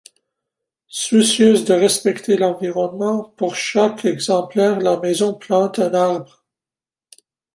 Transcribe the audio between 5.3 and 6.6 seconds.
plante un arbre.